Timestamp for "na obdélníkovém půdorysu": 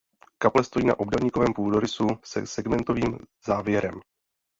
0.85-2.07